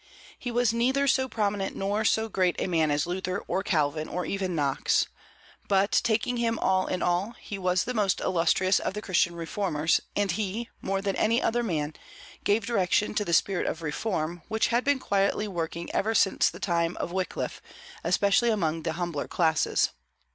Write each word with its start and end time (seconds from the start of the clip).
He 0.39 0.49
was 0.49 0.73
neither 0.73 1.07
so 1.07 1.29
prominent 1.29 1.75
nor 1.75 2.03
so 2.05 2.27
great 2.27 2.55
a 2.57 2.65
man 2.65 2.89
as 2.89 3.05
Luther 3.05 3.37
or 3.47 3.61
Calvin, 3.61 4.07
or 4.09 4.25
even 4.25 4.55
Knox. 4.55 5.05
But, 5.67 6.01
taking 6.03 6.37
him 6.37 6.57
all 6.57 6.87
in 6.87 7.03
all, 7.03 7.35
he 7.39 7.59
was 7.59 7.83
the 7.83 7.93
most 7.93 8.19
illustrious 8.19 8.79
of 8.79 8.95
the 8.95 9.01
English 9.01 9.27
reformers; 9.27 10.01
and 10.15 10.31
he, 10.31 10.69
more 10.81 11.03
than 11.03 11.15
any 11.17 11.39
other 11.39 11.61
man, 11.61 11.93
gave 12.43 12.65
direction 12.65 13.13
to 13.13 13.23
the 13.23 13.31
spirit 13.31 13.67
of 13.67 13.83
reform, 13.83 14.41
which 14.47 14.69
had 14.69 14.83
been 14.83 14.97
quietly 14.97 15.47
working 15.47 15.93
ever 15.93 16.15
since 16.15 16.49
the 16.49 16.59
time 16.59 16.97
of 16.97 17.11
Wyclif, 17.11 17.61
especially 18.03 18.49
among 18.49 18.81
the 18.81 18.93
humbler 18.93 19.27
classes. 19.27 19.91